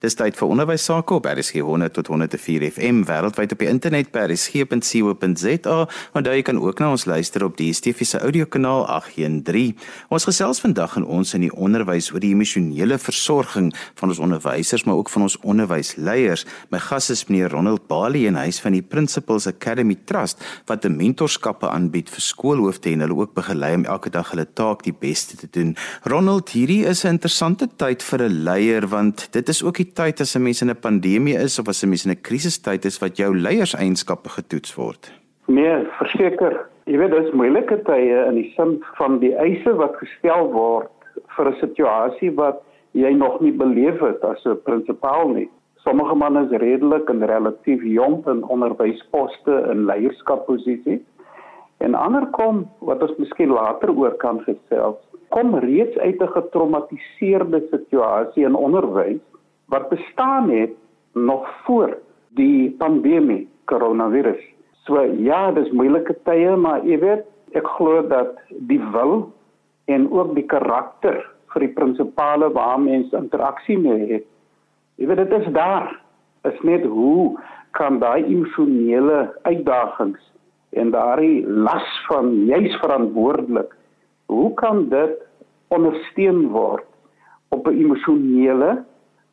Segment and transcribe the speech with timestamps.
[0.00, 4.08] Dis tyd vir onderwys sake op RSG 100 tot 104 FM wêreldwyd op die internet
[4.14, 5.74] by rsg.co.za
[6.24, 9.74] daar jy kan ook na ons luister op die DSTV se audiokanaal 813.
[10.08, 13.68] Ons gesels vandag in ons in die onderwys oor die emosionele versorging
[14.00, 16.46] van ons onderwysers maar ook van ons onderwysleiers.
[16.72, 20.88] My gas is meneer Ronald Bali en hy is van die Principles Academy Trust wat
[20.88, 24.96] 'n mentorskappe aanbied vir skoolhoofde en hulle ook begelei om elke dag hulle taak die
[24.96, 25.76] beste te doen.
[26.08, 30.36] Ronald, hierdie is 'n interessante tyd vir 'n leier want dit is ook tyd as
[30.36, 33.16] 'n mens in 'n pandemie is of as 'n mens in 'n krisistyd is wat
[33.16, 35.12] jou leierseienskappe getoets word?
[35.46, 36.66] Nee, verseker.
[36.86, 40.90] Jy weet dit is moeilike tye in die sin van die eise wat gestel word
[41.36, 45.48] vir 'n situasie wat jy nog nie beleef het as 'n prinsipaal nie.
[45.84, 51.00] Sommige manne is redelik en relatief jonk in onderwysposte en leierskapposisies.
[51.78, 57.62] En ander kom wat ons miskien later oor kan gesels, kom reeds uit 'n getraumatiseerde
[57.70, 59.20] situasie in onderwys
[59.70, 60.74] wat bestaan het
[61.14, 61.98] nog voor
[62.34, 64.42] die pandemie koronavirus.
[64.86, 68.38] So ja, dis moeilike tye, maar jy weet, ek glo dat
[68.70, 69.30] die wil
[69.90, 74.26] en ook die karakter vir die prinsipale waar mense interaksie mee het.
[74.98, 75.90] Jy weet dit is daar.
[76.48, 77.36] Is net hoe
[77.76, 80.22] kan daai emosionele uitdagings
[80.78, 83.74] en daai las van jy's verantwoordelik.
[84.30, 85.18] Hoe kan dit
[85.74, 86.86] ondersteun word
[87.50, 88.84] op 'n emosionele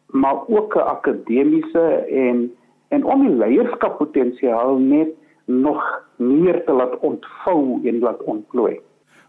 [0.07, 2.55] maar ook 'n akademiese en
[2.87, 5.07] en om die leierskappotensiaal net
[5.45, 8.79] nog meer te laat ontvou en laat ontplooi.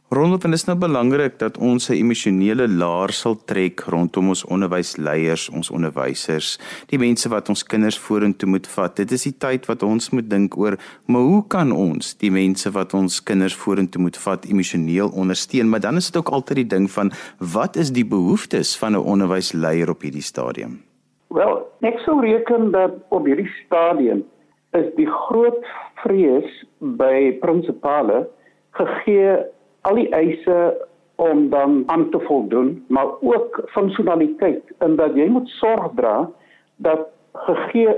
[0.09, 4.45] Rondom en dit is nou belangrik dat ons 'n emosionele laar sal trek rondom ons
[4.45, 8.97] onderwysleiers, ons onderwysers, die mense wat ons kinders vorentoe moet vat.
[8.97, 12.71] Dit is die tyd wat ons moet dink oor, maar hoe kan ons die mense
[12.71, 15.69] wat ons kinders vorentoe moet vat emosioneel ondersteun?
[15.69, 19.05] Maar dan is dit ook altyd die ding van wat is die behoeftes van 'n
[19.05, 20.81] onderwysleier op hierdie stadium?
[21.29, 24.25] Wel, ek sou reken dat op hierdie stadium
[24.73, 28.29] is die groot vrees by prinsipale
[28.71, 29.37] gegee
[29.81, 30.87] al die eise
[31.19, 36.31] om dan aan te voldoen, maar ook funksionaliteit en dat jy moet sorg dra
[36.77, 37.95] dat gegee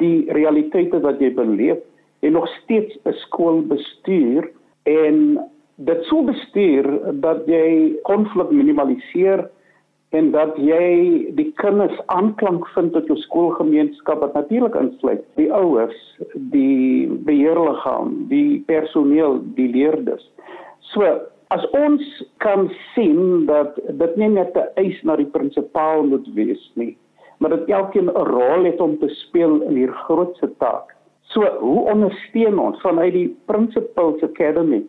[0.00, 1.80] die realiteite wat jy beleef
[2.20, 4.50] en nog steeds 'n skool bestuur
[4.82, 5.40] en
[5.74, 6.86] dit sou bestuur
[7.20, 9.48] dat jy konflik minimaliseer
[10.12, 16.00] en dat jy die kinders aanklank vind tot jou skoolgemeenskap wat natuurlik insluit die ouers,
[16.34, 20.28] die beheerliggaam, die personeel, die leerders.
[20.92, 21.08] So,
[21.48, 22.02] as ons
[22.44, 26.96] kan sien dat dit nie net 'n eis na die prinsipaal moet wees nie,
[27.38, 30.92] maar dat elkeen 'n rol het om te speel in hier grootse taak.
[31.32, 34.82] So, hoe ondersteun ons vanuit die Principles Academy?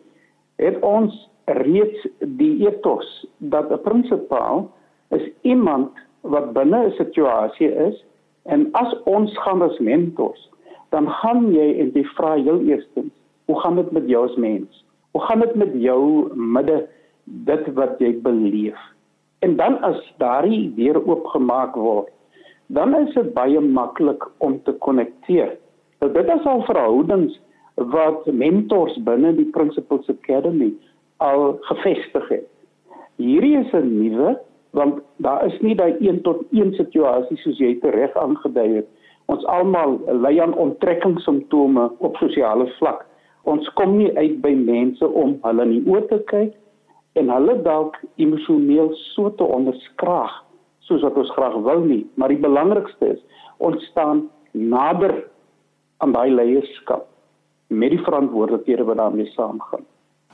[0.56, 4.70] Het ons reeds die ethos dat 'n prinsipaal
[5.10, 8.04] is iemand wat binne 'n situasie is
[8.42, 10.50] en as ons gaan as mentors,
[10.90, 13.12] dan gaan jy en jy vra heel eerstens,
[13.44, 14.83] hoe gaan dit met jou as mens?
[15.14, 16.88] Hoe gaan dit met jou midde
[17.24, 18.78] dit wat jy beleef?
[19.46, 22.08] En dan as daardie deur oopgemaak word,
[22.66, 25.52] dan is dit baie maklik om te konnekteer.
[26.02, 27.38] Nou dit is al verhoudings
[27.94, 30.72] wat mentors binne die Principles Academy
[31.22, 32.50] al gevestig het.
[33.22, 34.34] Hierdie is 'n nuwe
[34.74, 38.88] want daar is nie daai 1 tot 1 situasie soos jy tereg aangedui het.
[39.26, 43.06] Ons almal ly aan onttrekkingssimptome op sosiale vlak
[43.50, 46.54] ons kom nie uit by mense om hulle in die oë te kyk
[47.20, 50.40] en hulle dalk emosioneel so te onderskraag
[50.88, 52.02] soos wat ons graag wil nie.
[52.20, 53.22] Maar die belangrikste is
[53.64, 55.14] ons staan nader
[56.02, 57.08] aan daai leierskap
[57.72, 59.84] met die verantwoordelikhede wat daarmee saamgaan.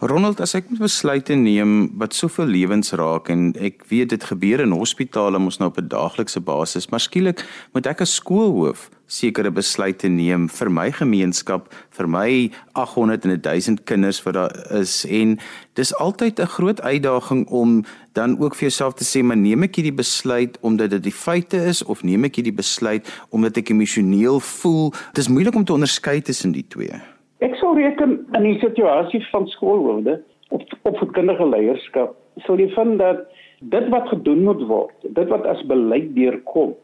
[0.00, 4.62] Ronald, as ek moet besluite neem wat soveel lewens raak en ek weet dit gebeur
[4.64, 7.44] in hospitale mos nou op 'n daaglikse basis, maar skielik
[7.74, 11.66] moet ek as skoolhoof sekere besluite neem vir my gemeenskap,
[11.96, 12.30] vir my
[12.78, 15.36] 800 en 1000 kinders wat daar is en
[15.74, 17.82] dis altyd 'n groot uitdaging om
[18.14, 21.56] dan ook vir jouself te sê, maar neem ek hierdie besluit omdat dit die feite
[21.56, 24.92] is of neem ek hierdie besluit omdat ek emosioneel voel?
[25.12, 26.94] Dis moeilik om te onderskei tussen die twee.
[27.40, 32.16] Ek sou reken in die situasie van skoolhoofde op op verkindige leierskap
[32.46, 33.26] sou jy vind dat
[33.60, 36.74] dit wat gedoen moet word, dit wat as beleid deurkom,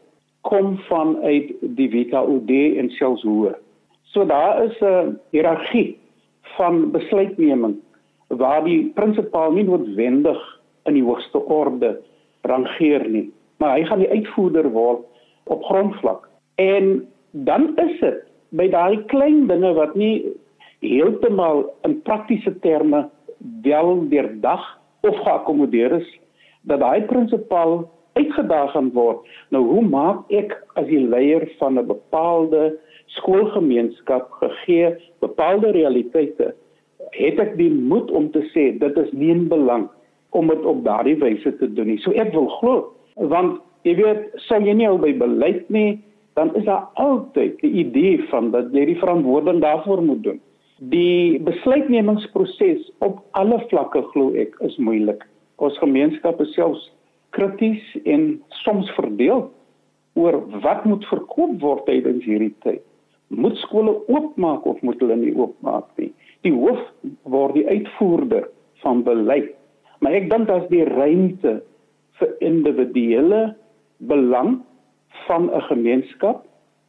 [0.47, 2.51] kom vanuit die WKOD
[2.81, 3.57] en selfs hoër.
[4.13, 5.97] So daar is 'n hiërargie
[6.57, 7.75] van besluitneming
[8.27, 10.39] waar die prinsipaal nie noodwendig
[10.85, 11.99] in die hoogste orde
[12.41, 15.05] rangeer nie, maar hy gaan die uitvoerder word
[15.43, 16.29] op grondvlak.
[16.55, 20.23] En dan is dit by daai klein dinge wat nie
[20.79, 23.09] heeltemal in praktiese terme
[23.61, 24.63] wel deurdag
[25.01, 26.07] of geakkommodeer is
[26.61, 27.83] dat daai prinsipaal
[28.17, 29.25] uitgedaag gaan word.
[29.53, 32.77] Nou hoe maak ek as die leier van 'n bepaalde
[33.17, 36.53] skoolgemeenskap gegee bepaalde realiteite
[37.15, 39.87] het ek die moed om te sê dit is nie in belang
[40.35, 42.01] om dit op daardie wyse te doen nie.
[42.03, 42.75] So ek wil glo
[43.15, 45.99] want jy weet sou jy nie al by beleid nie
[46.37, 50.41] dan is daar altyd die idee van dat jy die verantwoording daarvoor moet doen.
[50.93, 55.23] Die besluitnemingsproses op alle vlakke glo ek is moeilik.
[55.57, 56.91] Ons gemeenskappe selfs
[57.37, 58.27] krities en
[58.63, 59.47] soms verdeel
[60.17, 62.83] oor wat moet verkoop word tydens hierdie tyd.
[63.29, 66.11] Moet skole oopmaak of moet hulle nie oopmaak nie?
[66.45, 66.81] Die hoof
[67.29, 68.47] word die uitvoerder
[68.83, 69.53] van beleid.
[70.01, 71.59] Maar ek dink as die ruimte
[72.17, 73.41] vir individuele
[74.09, 74.61] belang
[75.27, 76.45] van 'n gemeenskap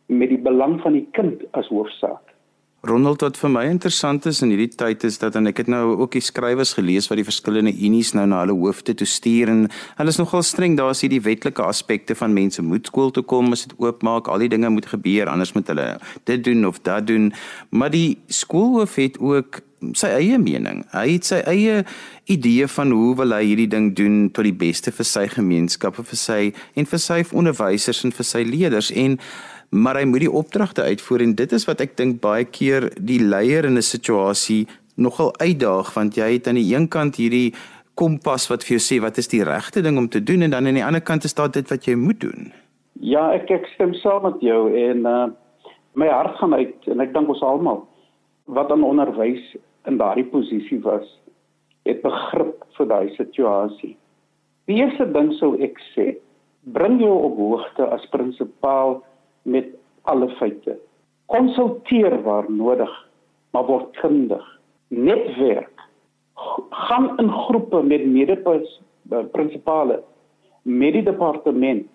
[0.08, 2.24] met die belang van die kind as hoofsaak.
[2.86, 5.96] Ronald wat vir my interessant is in hierdie tyd is dat en ek het nou
[5.96, 9.64] ook die skrywers gelees wat die verskillende unies nou na hulle hoofde toe stuur en
[9.98, 13.50] hulle is nogal streng daar is hierdie wetlike aspekte van mense moet skool toe kom
[13.56, 15.88] as dit oopmaak al die dinge moet gebeur anders moet hulle
[16.30, 17.32] dit doen of dat doen.
[17.74, 19.60] Maar die skoolhoof het ook
[19.98, 20.84] sy eie mening.
[20.94, 21.82] Hy het sy eie
[22.30, 26.18] idee van hoe wil hy hierdie ding doen tot die beste vir sy gemeenskappe vir
[26.18, 26.40] sy
[26.78, 28.90] en vir sy onderwysers en vir sy leerders.
[28.94, 29.18] En
[29.70, 33.20] maar hy moet die opdragte uitvoer en dit is wat ek dink baie keer die
[33.20, 34.66] leier in 'n situasie
[34.96, 37.54] nogal uitdaag want jy het aan die een kant hierdie
[37.94, 40.66] kompas wat vir jou sê wat is die regte ding om te doen en dan
[40.66, 42.52] aan die ander kant is daar dit wat jy moet doen.
[43.00, 45.28] Ja, ek ek stem saam met jou en uh
[45.98, 47.88] my hart gaan uit en ek dink ons almal
[48.46, 49.42] wat aan onderwys
[49.88, 51.06] in daardie posisie was,
[51.88, 53.96] het begrip vir daai situasie.
[54.68, 56.12] Die eerste ding sou ek sê,
[56.62, 59.00] bring jou op hoogte as prinsipaal
[59.48, 59.68] met
[60.02, 60.76] alle feite.
[61.26, 62.92] Konsulteer waar nodig,
[63.52, 64.44] maar word kundig.
[64.88, 65.84] Netwerk.
[66.70, 70.02] Gaan in groepe met mede-prinsipale,
[70.62, 71.86] met die departement,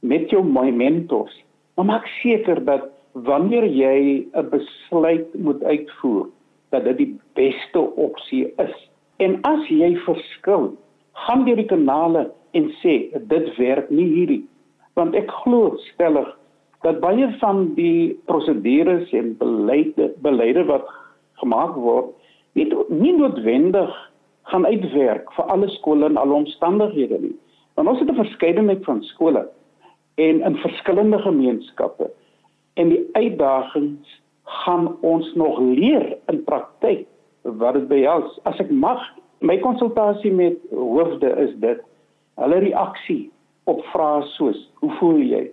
[0.00, 1.34] met jou mentors.
[1.74, 6.28] Maar maak seker dat wanneer jy 'n besluit moet uitvoer,
[6.70, 8.90] dat dit die beste opsie is.
[9.16, 10.76] En as jy verskil,
[11.12, 14.44] gaan deur die kanale en sê dit werk nie hierdie
[14.98, 16.28] want ek glo stellig
[16.82, 20.86] dat baie van die prosedures en beleide beleide wat
[21.42, 22.14] gemaak word
[22.58, 23.92] nie nie noodwendig
[24.50, 27.36] gaan uitwerk vir alle skole en alle omstandighede nie.
[27.74, 29.48] Want ons het 'n verskeidenheid van skole
[30.14, 32.10] en in verskillende gemeenskappe
[32.74, 37.06] en die uitdagings gaan ons nog leer in praktyk
[37.42, 38.38] wat dit behels.
[38.42, 39.00] As ek mag,
[39.38, 41.80] my konsultasie met hoofde is dit
[42.34, 43.30] hulle reaksie
[43.64, 45.50] op vrae soos: "Hoe voel jy?"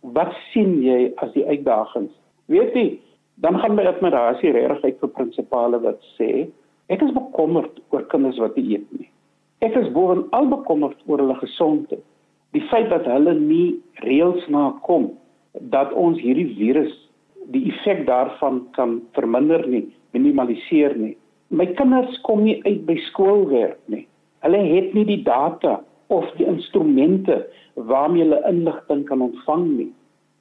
[0.00, 2.12] Wat sien jy as die uitdagings?
[2.46, 2.86] Weet jy,
[3.42, 6.48] dan gaan my admirasie regtig uit vir prinsipale wat sê
[6.88, 9.08] ek is bekommerd oor kinders wat nie eet nie.
[9.64, 12.04] Ek is bovenal bekommerd oor hulle gesondheid.
[12.56, 15.10] Die feit dat hulle nie reëls nakom
[15.74, 16.94] dat ons hierdie virus
[17.52, 19.86] die effek daarvan kan verminder nie,
[20.16, 21.14] minimaliseer nie.
[21.48, 24.04] My kinders kom nie uit by skoolwerk nie.
[24.44, 25.78] Hulle het nie die data
[26.14, 27.42] of die instrumente
[27.86, 29.92] waarmee hulle inligting kan ontvang nie.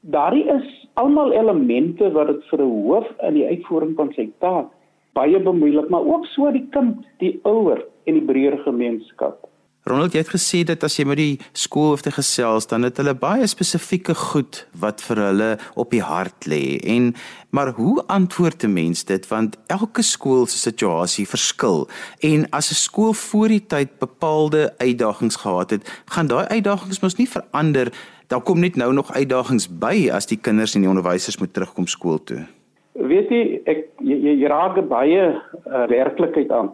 [0.01, 4.71] Daardie is almal elemente wat dit vir 'n hoof in die uitvoering van sy taak
[5.17, 9.47] baie bemoeilik, maar ook so die kind, die ouer en die breër gemeenskap.
[9.87, 13.47] Ronald, jy het gesê dat as jy met die skoolhoofde gesels, dan het hulle baie
[13.47, 15.49] spesifieke goed wat vir hulle
[15.79, 16.75] op die hart lê.
[16.83, 17.13] En
[17.55, 21.87] maar hoe antwoord 'n mens dit want elke skool se situasie verskil.
[22.19, 27.15] En as 'n skool voor die tyd bepaalde uitdagings gehad het, gaan daai uitdagings mos
[27.15, 27.91] nie verander.
[28.27, 31.87] Daar kom net nou nog uitdagings by as die kinders en die onderwysers moet terugkom
[31.87, 32.45] skool toe.
[32.93, 36.71] Weet jy, ek jy, jy raak baie uh, werklikheid aan.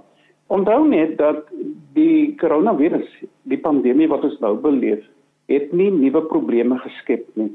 [0.54, 1.48] Onthou net dat
[1.96, 3.10] die koronavirus,
[3.50, 5.02] die pandemie wat ons nou beleef,
[5.50, 7.50] het nie nuwe probleme geskep nie.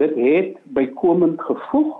[0.00, 1.92] Dit het bykomend gevoeg,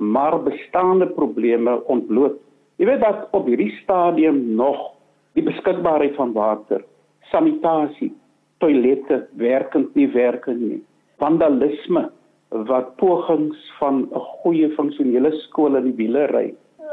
[0.00, 2.38] maar bestaande probleme ontbloot.
[2.80, 4.78] Jy weet dat op hierdie stadium nog
[5.36, 6.80] die beskikbaarheid van water,
[7.28, 8.14] sanitasie,
[8.64, 10.80] toilette werkend nie werkend nie.
[11.20, 12.08] Vandalisme
[12.72, 16.48] wat pogings van 'n goeie funksionele skool in die wiele ry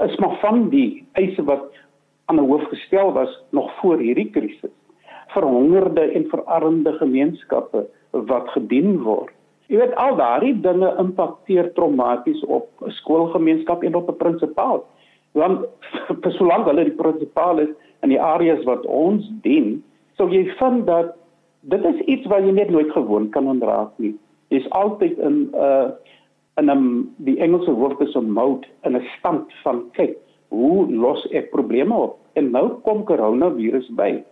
[0.05, 1.71] is maar van die eise wat
[2.27, 4.75] aan 'n hoof gestel was nog voor hierdie krisis.
[5.27, 9.33] Verhongerde en verarmde gemeenskappe wat gedien word.
[9.67, 14.83] Jy weet al daardie dinge impakteer traumaties op 'n skoolgemeenskap en op 'n prinsipaal.
[15.31, 15.65] Want
[16.21, 17.69] vir solank hulle die prinsipaal is
[18.01, 19.83] in die areas wat ons dien,
[20.15, 21.15] sou jy vind dat
[21.61, 24.15] dit is iets wat jy net nooit gewoon kan ontraak nie.
[24.47, 25.89] Dis altyd in 'n uh,
[26.57, 30.17] in 'n die Engelse woord is 'n mode in 'n stand van kyk
[30.53, 32.17] hoe los ek probleme op?
[32.33, 34.23] En nou kom koronavirus by.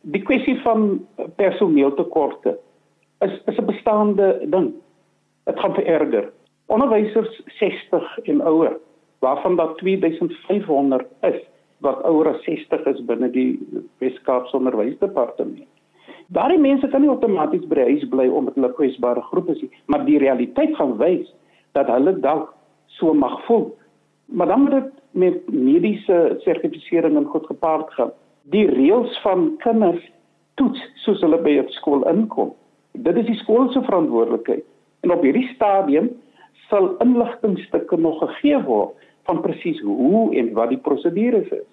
[0.00, 2.56] Die kwessie van personeeltekorte
[3.20, 4.72] is is 'n bestaande ding.
[5.44, 6.32] Dit gaan vererger.
[6.66, 8.78] Onderwysers 60 en ouer,
[9.18, 11.40] waarvan daar 2500 is
[11.78, 13.58] wat ouer as 60 is binne die
[13.98, 15.64] Wes-Kaapse Onderwysdepartement.
[16.26, 20.04] Daardie mense kan nie outomaties by huis bly omdat hulle kwesbare groepe is nie, maar
[20.04, 21.32] die realiteit gaan wys
[21.72, 22.52] dat hulle dalk
[22.86, 23.70] so mag voel.
[24.30, 28.12] Maar dan moet dit met mediese sertifisering en goed gepaard gaan.
[28.42, 30.10] Die reëls van kinders
[30.54, 32.52] toets soos hulle by 'n skool inkom.
[32.92, 34.64] Dit is die skool se verantwoordelikheid.
[35.00, 36.10] En op hierdie stadium
[36.68, 41.66] sal inligtingstukke nog gegee word van presies hoe en wat die prosedures is.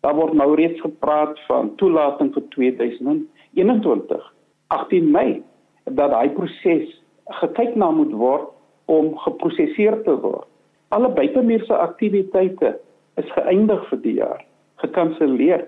[0.00, 4.34] Daar word nou reeds gepraat van toelating vir 2021,
[4.66, 5.42] 18 Mei,
[5.84, 7.02] dat daai proses
[7.40, 8.50] gekyk na moet word
[8.84, 10.48] om geprosesseer te word.
[10.94, 12.76] Alle buitemuurse aktiwiteite
[13.18, 14.44] is geëindig vir die jaar,
[14.82, 15.64] gekanselleer.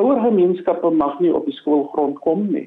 [0.00, 2.66] Ouer gemeenskappe mag nie op die skoolgrond kom nie.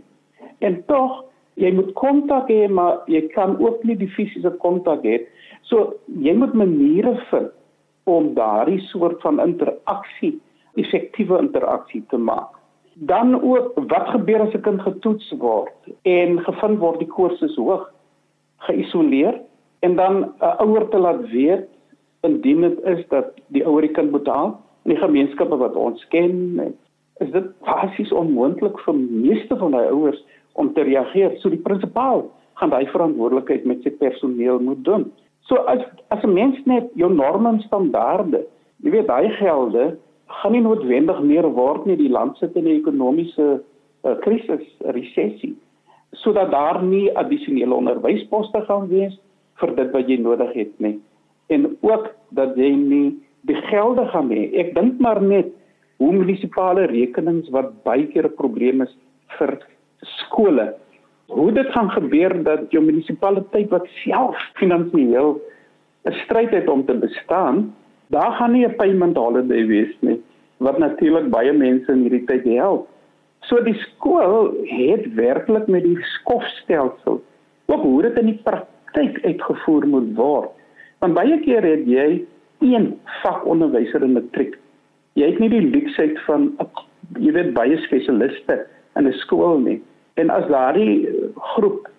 [0.64, 1.26] En tog,
[1.60, 5.20] jy moet kontak hê, maar jy kan ook nie die fisiese kontak hê.
[5.68, 7.52] So jy moet maniere vind
[8.08, 10.38] om daardie soort van interaksie,
[10.80, 12.56] effektiewe interaksie te maak.
[13.12, 17.56] Dan ook wat gebeur as 'n kind getoets word en gevind word die koers is
[17.56, 17.90] hoog,
[18.72, 19.42] geïsoleer
[19.84, 21.68] en dan 'n uh, ouer te laat weet
[22.22, 26.08] indien dit is dat die ouer die kind moet haal in die gemeenskappe wat ons
[26.08, 26.60] ken
[27.24, 30.24] is dit basies onmoontlik vir meeste van daai ouers
[30.54, 31.36] om te reageer?
[31.42, 32.26] So die prinsipaal
[32.60, 35.12] gaan daai verantwoordelikheid met sy personeel moet doen.
[35.50, 38.46] So as as 'n mens net jou norme en standaarde
[38.84, 39.98] jy weet daai gelde
[40.28, 41.96] gaan nie noodwendig meer word nie.
[41.96, 43.62] Die land sit in 'n ekonomiese
[44.04, 45.56] uh, krisis resessie
[46.12, 49.20] sodat daar nie addisionele onderwysposte gaan wees
[49.62, 51.00] vir dit wat jy nodig het nie
[51.54, 53.08] en ook dat jy nie
[53.48, 54.48] die gelde gaan hê.
[54.62, 55.52] Ek dink maar net
[56.02, 58.94] hoe munisipale rekenings wat baie keer 'n probleem is
[59.38, 59.60] vir
[60.02, 60.74] skole.
[61.28, 65.40] Hoe dit gaan gebeur dat jou munisipaliteit wat self finansiëel
[66.06, 67.74] 'n stryd het om te bestaan
[68.10, 70.22] daar gaan nie 'n payment holiday wees nie
[70.58, 72.88] wat natuurlik baie mense in hierdie tyd help.
[73.40, 77.22] So die skool het werklik met die skofstelsel
[77.66, 80.52] ook hoe dit in die praktyk praktyk uitgevoer moet word.
[81.00, 82.24] Want baie keer het jy
[82.62, 84.56] een vakonderwyser in matriek.
[85.20, 86.54] Jy het nie die luksheid van
[87.20, 89.82] jy weet baie spesialiste in 'n skool nie.
[90.16, 91.90] En as daardie groep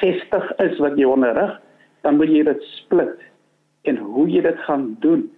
[0.00, 1.60] 60 is wat jy onderrig,
[2.02, 3.18] dan moet jy dit split
[3.84, 5.30] en hoe jy dit gaan doen.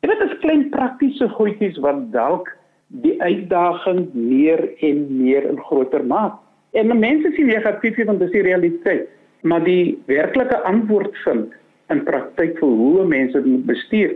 [0.00, 2.48] En dit is klein praktiese goedjies wat dalk
[2.88, 6.34] die uitdaging meer en meer en groter maak.
[6.72, 9.08] En mense sien negatief van dis die realiteit
[9.42, 11.54] maar die werklike antwoord vind
[11.92, 14.14] in praktyk vir hoe mense moet bestuur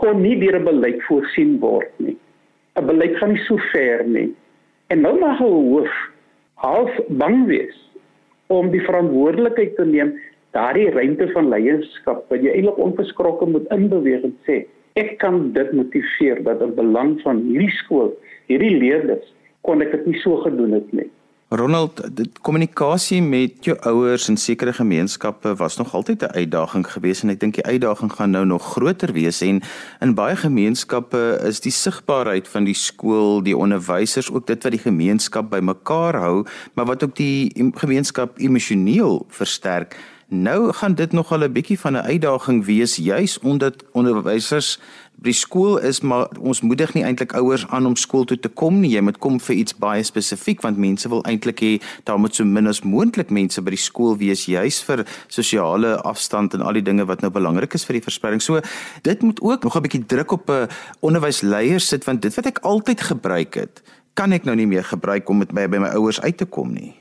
[0.00, 2.16] kon nie deur 'n beleid voorsien word nie.
[2.76, 4.34] 'n Beleid gaan nie so ver nie.
[4.88, 5.92] En nou mag 'n hoof
[6.54, 7.76] half bang wees
[8.46, 10.14] om die verantwoordelikheid te neem
[10.56, 14.64] daardie ruimte van leierskap wat jy eintlik onverskrokke moet inbeweeg en sê
[14.94, 18.14] ek kan dit motiveer dat in belang van hierdie skool,
[18.46, 21.10] hierdie leerders kon ek dit nie so gedoen het nie.
[21.48, 27.22] Ronald, die kommunikasie met jou ouers in sekere gemeenskappe was nog altyd 'n uitdaging geweest
[27.22, 29.62] en ek dink die uitdaging gaan nou nog groter wees en
[30.00, 34.84] in baie gemeenskappe is die sigbaarheid van die skool, die onderwysers ook dit wat die
[34.84, 39.96] gemeenskap bymekaar hou, maar wat ook die gemeenskap emosioneel versterk.
[40.30, 44.80] Nou gaan dit nog al 'n bietjie van 'n uitdaging wees juis omdat onderwysers
[45.14, 48.80] by skool is maar ons moedig nie eintlik ouers aan om skool toe te kom
[48.80, 48.90] nie.
[48.90, 51.72] Jy moet kom vir iets baie spesifiek want mense wil eintlik hê
[52.04, 56.54] daar moet so min as moontlik mense by die skool wees juis vir sosiale afstand
[56.54, 58.42] en al die dinge wat nou belangrik is vir die verspreiding.
[58.42, 58.60] So
[59.02, 60.68] dit moet ook nog 'n bietjie druk op 'n
[61.00, 63.82] onderwysleier sit want dit wat ek altyd gebruik het
[64.14, 66.72] kan ek nou nie meer gebruik om met my by my ouers uit te kom
[66.72, 66.94] nie.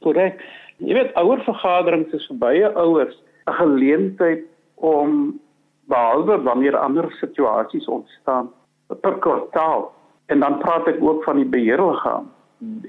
[0.00, 0.40] Korrek
[0.78, 3.16] Jy weet ouer vergaderings is vir baie ouers
[3.48, 4.44] 'n geleentheid
[4.74, 5.40] om
[5.88, 8.50] behalwe wanneer ander situasies ontstaan
[9.00, 9.88] per kwartaal
[10.26, 12.28] en dan praat ek ook van die beheerliggaam.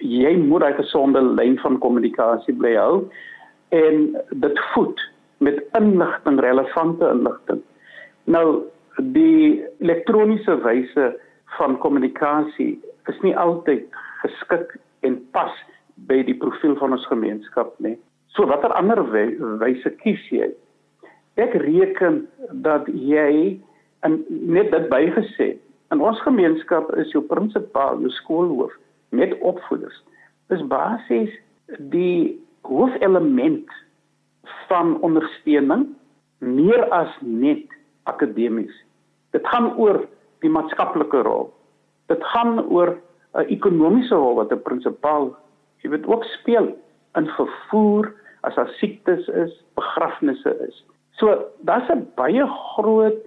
[0.02, 3.10] Jy moet 'n gesonde lyn van kommunikasie bly hou
[3.70, 5.00] en dit voed
[5.38, 7.62] met inligting, relevante inligting.
[8.24, 8.64] Nou
[8.98, 11.20] die elektroniese wyse
[11.58, 13.86] van kommunikasie is nie altyd
[14.22, 15.52] geskik en pas
[16.08, 17.98] by die profiel van ons gemeenskap nie.
[18.36, 19.02] So watter ander
[19.60, 20.50] wyse kies jy?
[21.40, 22.28] Ek reken
[22.64, 23.60] dat jy
[24.06, 25.50] en net dit bygesê
[25.92, 28.74] in ons gemeenskap is jou prinsipaal, jou skoolhoof
[29.16, 29.96] met opvoeders.
[30.54, 31.34] Dis basies
[31.94, 32.38] die
[32.68, 33.70] hoofelement
[34.70, 35.88] van ondersteuning
[36.40, 37.66] meer as net
[38.10, 38.74] akademies.
[39.34, 40.04] Dit gaan oor
[40.44, 41.50] die maatskaplike rol.
[42.10, 42.96] Dit gaan oor
[43.34, 45.36] 'n ekonomiese rol wat 'n prinsipaal
[45.84, 46.72] jy weet ook speel
[47.18, 48.14] in vervoer,
[48.48, 50.84] as daar siektes is, begrafnisse is.
[51.20, 53.18] So daar's 'n baie groot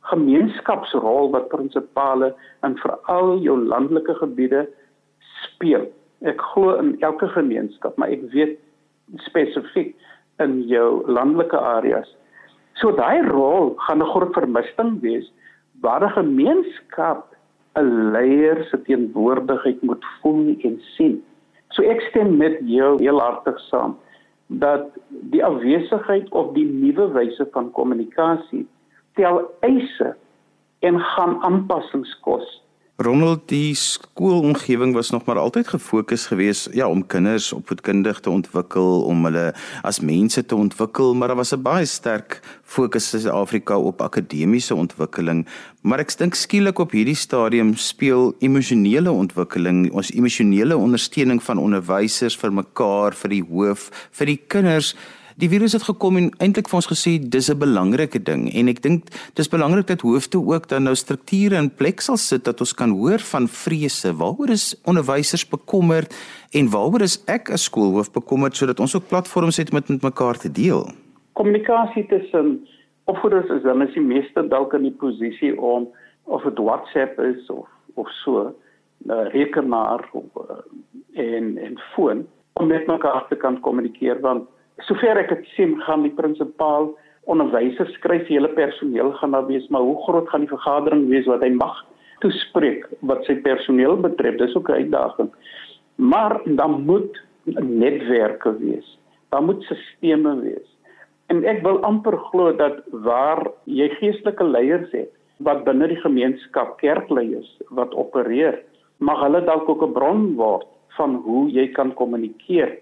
[0.00, 2.34] gemeenskapsrol wat prinsipale
[2.66, 4.68] in veral jou landelike gebiede
[5.42, 5.86] speel.
[6.22, 8.58] Ek glo in elke gemeenskap, maar ek weet
[9.16, 9.94] spesifiek
[10.42, 12.08] in jou landelike areas.
[12.80, 15.32] So daai rol gaan 'n groot vermisting wees
[15.80, 17.36] waar 'n gemeenskap
[17.76, 21.22] 'n leier se teenwoordigheid moet voel en sien.
[21.72, 23.96] So ek stem met jou heel hartig saam
[24.62, 24.90] dat
[25.32, 28.66] die afwesigheid of die nuwe wyse van kommunikasie
[29.16, 30.12] tel eise
[30.84, 32.44] en gaan aanpassings kos.
[32.96, 39.02] Ronald die skoolomgewing was nog maar altyd gefokus geweest ja om kinders opvoedkundig te ontwikkel
[39.08, 43.78] om hulle as mense te ontwikkel maar daar was 'n baie sterk fokus in Suid-Afrika
[43.78, 45.46] op akademiese ontwikkeling.
[45.80, 52.36] Maar ek dink skielik op hierdie stadium speel emosionele ontwikkeling ons emosionele ondersteuning van onderwysers
[52.36, 54.94] vir mekaar vir die hoof vir die kinders
[55.36, 58.82] die virus het gekom en eintlik vir ons gesê dis 'n belangrike ding en ek
[58.82, 62.74] dink dis belangrik dat hoofde ook dan nou strukture in plek sal sit dat ons
[62.74, 66.14] kan hoor van vrese waaroor is onderwysers bekommerd
[66.52, 70.38] en waaroor is ek as skoolhoof bekommerd sodat ons ook platforms het met met mekaar
[70.38, 70.86] te deel.
[71.32, 72.66] Kommunikasie tussen
[73.04, 75.88] opvoeders is dan is die meeste dalk in die posisie om
[76.24, 78.54] of dit WhatsApp is of of so
[79.04, 80.24] 'n rekenaar of,
[81.12, 84.48] en en foon om met mekaar te kan kommunikeer want
[84.88, 86.92] sover ek dit sien gaan die prinsipaal
[87.30, 91.42] onderwysers skryf hele personeel gaan daar wees maar hoe groot gaan die vergadering wees wat
[91.42, 91.84] hy mag
[92.20, 94.38] toespreek wat sy personeel betref?
[94.38, 95.30] Dis ook 'n uitdaging.
[95.96, 98.98] Maar dan moet netwerke wees
[99.32, 100.68] daar moet sisteme wees.
[101.26, 105.08] En ek wil amper glo dat waar jy geestelike leiers het
[105.46, 107.48] wat binne die gemeenskap kerkleiers
[107.78, 108.60] wat opereer
[109.02, 112.76] mag hulle dalk ook 'n bron word van hoe jy kan kommunikeer.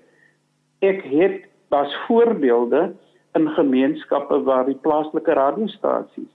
[0.83, 2.93] Ek het daar's voorbeelde
[3.39, 6.31] in gemeenskappe waar die plaaslike radiostasies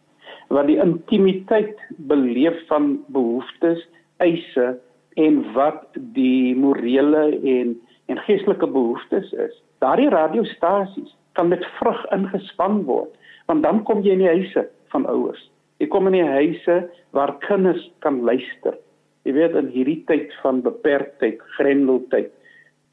[0.48, 3.82] waar die intimiteit beleef van behoeftes,
[4.18, 4.76] eise
[5.20, 9.54] en wat die morele en en geestelike behoeftes is.
[9.82, 13.14] Daardie radiostasies kan met vrug ingespan word
[13.50, 15.42] want dan kom jy in die huise van ouers.
[15.82, 16.78] Jy kom in die huise
[17.18, 18.78] waar kinders kan luister.
[19.26, 22.32] Jy weet in hierdie tyd van beperktheid, grendeltyd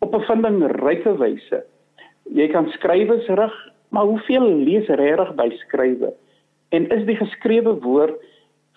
[0.03, 1.63] op 'n vindingryke wyse
[2.31, 3.55] jy kan skrywers rig,
[3.89, 6.13] maar hoeveel lees regtig by skrywe?
[6.73, 8.17] En is die geskrewe woord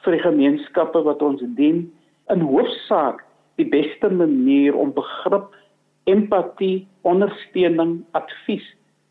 [0.04, 1.86] vir die gemeenskappe wat ons dien
[2.34, 3.24] in hoofsaak
[3.56, 5.54] die beste manier om begrip,
[6.12, 8.66] empatie, ondersteuning, advies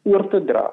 [0.05, 0.68] oor te dra?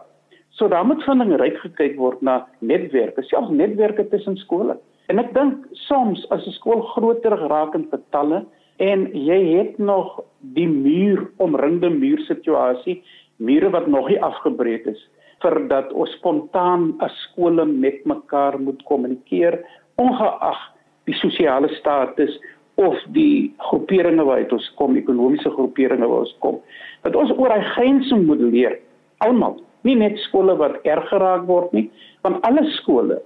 [0.52, 4.78] So daar moet 'n ryk gekyk word na netwerke, selfs netwerke tussen skole.
[5.08, 8.45] En ek dink soms as 'n skool groter raak in getalle
[8.78, 13.04] en jy het nog die muur omringde muur situasie
[13.41, 15.01] mure wat nog nie afgebreek is
[15.41, 19.60] vir dat ons spontaan as skole met mekaar moet kommunikeer
[20.01, 20.62] ongeag
[21.10, 22.38] die sosiale status
[22.82, 26.62] of die groeperinge waaruit ons kom ekonomiese groeperinge waar ons kom
[27.06, 28.77] dat ons oor hy grense moet leer.
[29.25, 31.88] Almal nie net skole wat erg geraak word nie
[32.25, 33.21] want alle skole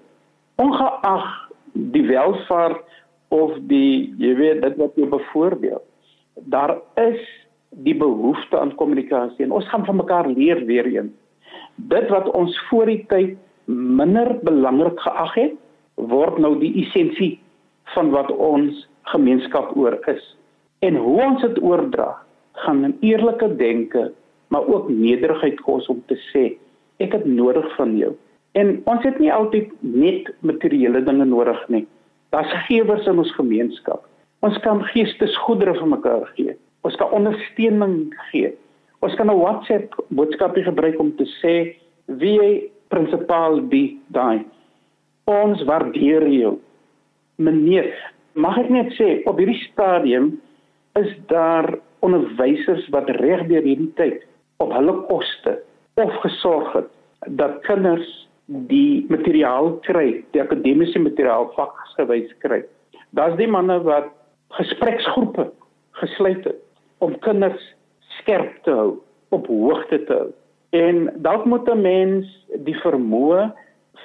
[0.61, 1.25] ongeag
[1.95, 2.83] die welvaart
[3.35, 5.81] of die jy weet dit wat jy bevoordeel
[6.51, 7.19] daar is
[7.83, 11.13] die behoefte aan kommunikasie en ons gaan van mekaar leer weer een.
[11.75, 13.35] Dit wat ons voor die tyd
[13.67, 15.55] minder belangrik geag het,
[15.95, 17.39] word nou die essensie
[17.95, 20.23] van wat ons gemeenskap oor is.
[20.79, 22.15] En hoe ons dit oordra,
[22.55, 24.11] gaan 'n eerlike denke,
[24.47, 26.57] maar ook nederigheid kos om te sê
[26.97, 28.13] ek het nodig van jou.
[28.51, 31.87] En ons het nie altyd net materiële dinge nodig nie.
[32.29, 34.07] Daar's gewers in ons gemeenskap.
[34.39, 36.55] Ons kan geestesgoedere vir mekaar gee.
[36.85, 38.51] Ons kan ondersteuning gee.
[39.01, 44.45] Ons kan 'n WhatsApp boodskapie gebruik om te sê wie prinsipaal die daai.
[45.25, 46.59] Ons waardeer jou.
[47.37, 47.89] Meneer,
[48.33, 50.41] mag ek net sê op hierdie stadium
[50.95, 54.21] is daar onderwysers wat reg deur hierdie tyd
[54.57, 55.57] op hulle koste
[55.95, 56.89] of gesorg het
[57.27, 62.61] dat kinders die materiaal kry, die akademiese materiaal vakgewys kry.
[63.09, 64.11] Daar's die manne wat
[64.49, 65.49] gespreksgroepe
[65.91, 66.64] gesluit het
[67.05, 67.61] om kinders
[68.19, 68.89] skerp te hou,
[69.35, 70.31] op hoogte te hou.
[70.75, 72.27] En dalk moet 'n mens
[72.67, 73.51] die vermoë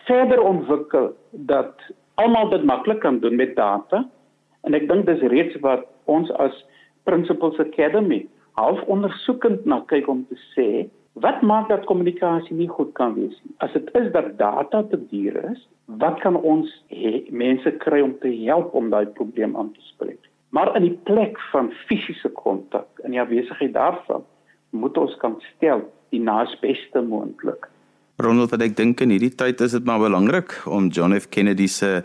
[0.07, 1.75] verder ontwikkel dat
[2.15, 4.09] almal dit maklik kan doen met data.
[4.63, 6.65] En ek dink dis reeds wat ons as
[7.05, 8.27] Principles Academy
[8.59, 10.89] half ondersoekend na kyk om te sê
[11.21, 13.55] wat maak dat kommunikasie nie goed kan wees nie.
[13.59, 15.69] As dit is dat data te duur is,
[16.01, 20.30] wat kan ons he, mense kry om te help om daai probleem aan te spreek?
[20.51, 24.25] Maar in die plek van fisiese kontak, in die afwesigheid daarvan,
[24.71, 27.69] moet ons kan stel die naasbeste moontlik.
[28.21, 31.65] Ronald, wat ek dink in hierdie tyd is dit maar belangrik om John F Kennedy
[31.73, 32.03] se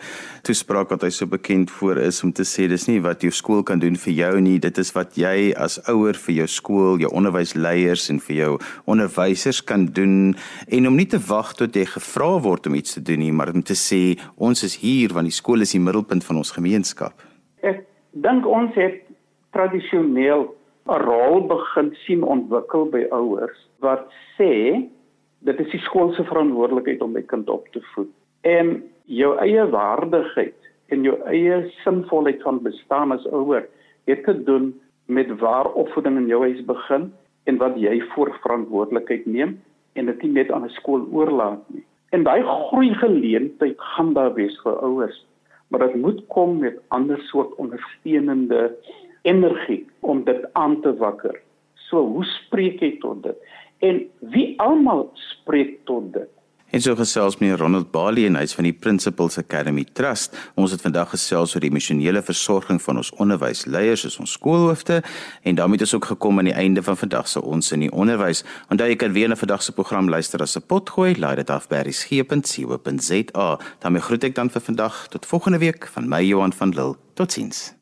[0.47, 3.65] toespraak wat hy so bekend voor is om te sê dis nie wat jou skool
[3.67, 7.11] kan doen vir jou nie, dit is wat jy as ouer vir jou skool, jou
[7.11, 8.51] onderwysleiers en vir jou
[8.87, 10.35] onderwysers kan doen
[10.69, 13.51] en om nie te wag tot jy gevra word om iets te doen nie, maar
[13.51, 17.27] om te sê ons is hier want die skool is die middelpunt van ons gemeenskap.
[17.65, 17.83] Ek
[18.15, 19.01] dink ons het
[19.51, 20.47] tradisioneel
[20.87, 24.85] 'n rol begin sien ontwikkel by ouers wat sê
[25.39, 28.09] dit is die skool se verantwoordelikheid om my kind op te voed.
[28.41, 30.57] En jou eie waardigheid
[30.89, 33.67] en jou eie sinvolheid van bestaan as ouer
[34.05, 34.73] het te doen
[35.05, 37.11] met waar opvoeding in jou huis begin
[37.43, 39.59] en wat jy voor verantwoordelikheid neem
[39.93, 41.83] en dit nie net aan 'n skool oorlaat nie.
[42.09, 45.25] En daai groei geleentheid gaan daar wees vir ouers,
[45.75, 48.75] maar dit moet kom met ander soort ondersteunende
[49.21, 51.41] energie om dit aan te wakker.
[51.73, 53.35] So, hoe spreek jy tot dit?
[53.85, 56.29] en wie almal spreek tot dit.
[56.75, 60.33] En so gesels meneer Ronald Bali en hy's van die Principles Academy Trust.
[60.59, 64.97] Ons het vandag gesels oor die emosionele versorging van ons onderwysleiers, soos ons skoolhoofde
[65.47, 67.91] en daarmee het ons ook gekom aan die einde van vandag se ons in die
[67.95, 68.43] onderwys.
[68.67, 71.69] Onthou jy kan weer na vandag se program luister as 'n potgooi, laai dit af
[71.69, 73.59] by resgep.co.za.
[73.79, 76.97] daarmee groet ek dan vir vandag tot volgende week van my Johan van Lille.
[77.13, 77.74] Totsiens.